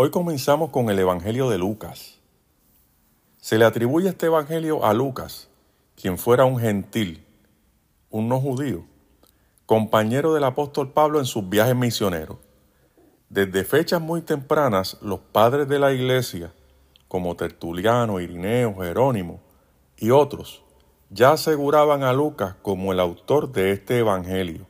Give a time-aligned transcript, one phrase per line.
[0.00, 2.20] Hoy comenzamos con el Evangelio de Lucas.
[3.38, 5.48] Se le atribuye este Evangelio a Lucas,
[6.00, 7.26] quien fuera un gentil,
[8.08, 8.84] un no judío,
[9.66, 12.36] compañero del apóstol Pablo en sus viajes misioneros.
[13.28, 16.52] Desde fechas muy tempranas, los padres de la iglesia,
[17.08, 19.40] como Tertuliano, Irineo, Jerónimo
[19.96, 20.62] y otros,
[21.10, 24.64] ya aseguraban a Lucas como el autor de este Evangelio.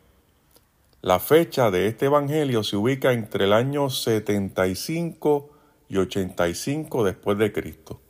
[1.08, 5.48] La fecha de este Evangelio se ubica entre el año 75
[5.88, 8.02] y 85 después de Cristo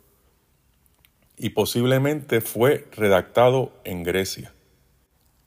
[1.37, 4.53] y posiblemente fue redactado en Grecia.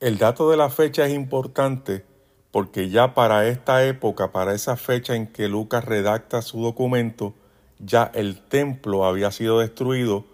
[0.01, 2.07] El dato de la fecha es importante
[2.51, 7.35] porque ya para esta época, para esa fecha en que Lucas redacta su documento,
[7.79, 10.25] ya el templo había sido destruido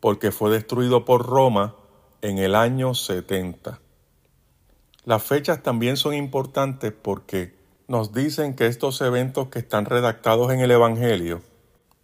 [0.00, 1.76] porque fue destruido por Roma
[2.20, 3.83] en el año 70.
[5.04, 7.54] Las fechas también son importantes porque
[7.88, 11.42] nos dicen que estos eventos que están redactados en el Evangelio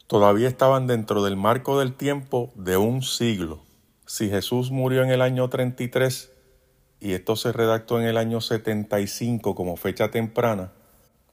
[0.07, 3.61] todavía estaban dentro del marco del tiempo de un siglo.
[4.05, 6.31] Si Jesús murió en el año 33
[7.01, 10.73] y esto se redactó en el año 75 como fecha temprana,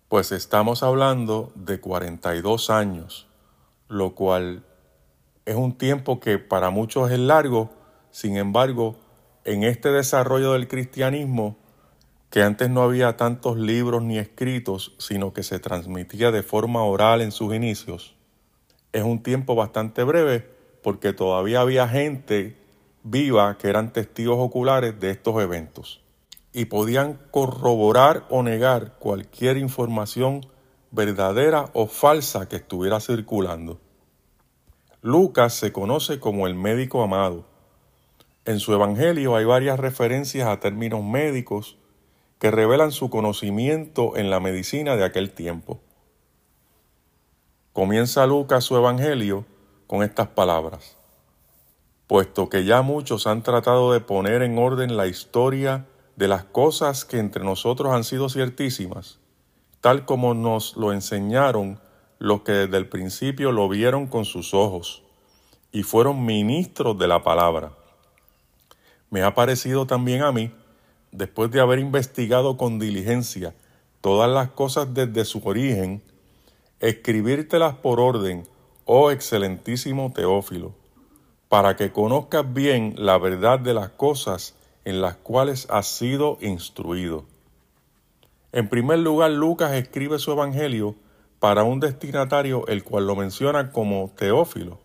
[0.07, 3.27] pues estamos hablando de 42 años,
[3.89, 4.63] lo cual
[5.45, 7.71] es un tiempo que para muchos es largo,
[8.11, 8.95] sin embargo,
[9.47, 11.55] en este desarrollo del cristianismo,
[12.29, 17.21] que antes no había tantos libros ni escritos, sino que se transmitía de forma oral
[17.21, 18.13] en sus inicios,
[18.91, 20.45] es un tiempo bastante breve
[20.83, 22.57] porque todavía había gente
[23.03, 26.01] viva que eran testigos oculares de estos eventos
[26.51, 30.45] y podían corroborar o negar cualquier información
[30.91, 33.79] verdadera o falsa que estuviera circulando.
[35.01, 37.56] Lucas se conoce como el médico amado
[38.47, 41.75] en su Evangelio hay varias referencias a términos médicos
[42.39, 45.81] que revelan su conocimiento en la medicina de aquel tiempo.
[47.73, 49.45] Comienza Lucas su Evangelio
[49.85, 50.95] con estas palabras.
[52.07, 57.03] Puesto que ya muchos han tratado de poner en orden la historia de las cosas
[57.03, 59.19] que entre nosotros han sido ciertísimas,
[59.81, 61.81] tal como nos lo enseñaron
[62.17, 65.03] los que desde el principio lo vieron con sus ojos
[65.73, 67.76] y fueron ministros de la palabra
[69.09, 70.51] me ha parecido también a mí,
[71.11, 73.53] después de haber investigado con diligencia
[74.01, 76.01] todas las cosas desde su origen,
[76.79, 78.47] escribírtelas por orden,
[78.85, 80.73] oh excelentísimo Teófilo,
[81.49, 87.25] para que conozcas bien la verdad de las cosas en las cuales has sido instruido.
[88.51, 90.95] En primer lugar, Lucas escribe su Evangelio
[91.39, 94.79] para un destinatario el cual lo menciona como Teófilo,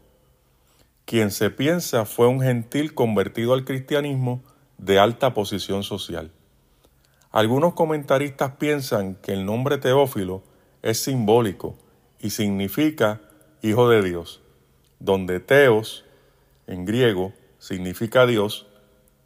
[1.04, 4.42] quien se piensa fue un gentil convertido al cristianismo
[4.78, 6.30] de alta posición social.
[7.30, 10.42] Algunos comentaristas piensan que el nombre Teófilo
[10.82, 11.76] es simbólico
[12.20, 13.20] y significa
[13.62, 14.42] hijo de Dios,
[14.98, 16.04] donde Teos,
[16.66, 18.66] en griego, significa Dios,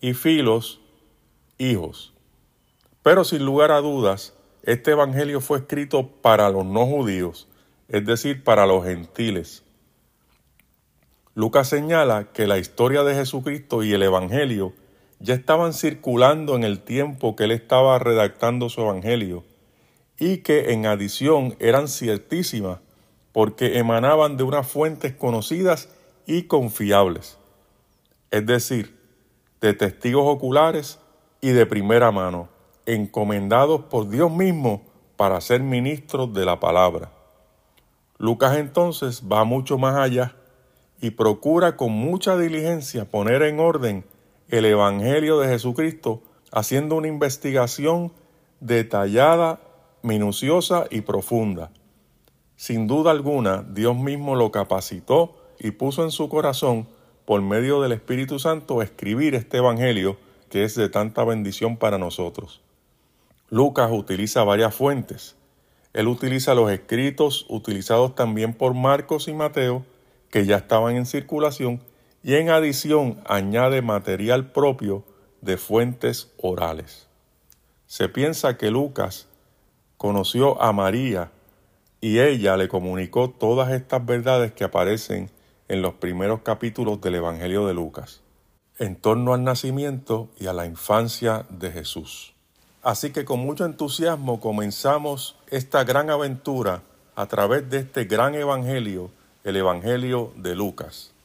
[0.00, 0.81] y Filos,
[1.58, 2.14] hijos.
[3.03, 7.48] Pero sin lugar a dudas, este Evangelio fue escrito para los no judíos,
[7.88, 9.64] es decir, para los gentiles,
[11.36, 14.72] Lucas señala que la historia de Jesucristo y el Evangelio
[15.20, 19.44] ya estaban circulando en el tiempo que él estaba redactando su Evangelio
[20.19, 22.78] y que en adición eran ciertísimas
[23.32, 25.91] porque emanaban de unas fuentes conocidas
[26.25, 27.36] y confiables,
[28.30, 28.98] es decir,
[29.60, 31.00] de testigos oculares
[31.42, 32.48] y de primera mano,
[32.86, 34.84] encomendados por Dios mismo
[35.19, 37.12] para ser ministros de la palabra.
[38.16, 40.34] Lucas entonces va mucho más allá
[41.00, 44.04] y procura con mucha diligencia poner en orden
[44.48, 48.12] el Evangelio de Jesucristo, haciendo una investigación
[48.60, 49.60] detallada,
[50.02, 51.70] minuciosa y profunda.
[52.56, 56.88] Sin duda alguna, Dios mismo lo capacitó y puso en su corazón,
[57.24, 60.16] por medio del Espíritu Santo, escribir este Evangelio
[60.48, 62.62] que es de tanta bendición para nosotros.
[63.49, 65.37] Lucas utiliza varias fuentes.
[65.92, 69.84] Él utiliza los escritos utilizados también por Marcos y Mateo,
[70.37, 71.81] que ya estaban en circulación
[72.23, 75.03] y en adición añade material propio
[75.41, 77.06] de fuentes orales.
[77.87, 79.29] Se piensa que Lucas
[79.97, 81.33] conoció a María
[82.03, 85.31] y ella le comunicó todas estas verdades que aparecen
[85.69, 88.21] en los primeros capítulos del Evangelio de Lucas,
[88.79, 92.35] en torno al nacimiento y a la infancia de Jesús.
[92.83, 96.83] Así que con mucho entusiasmo comenzamos esta gran aventura
[97.15, 99.15] a través de este gran Evangelio
[99.46, 101.15] el Evangelio de Lucas.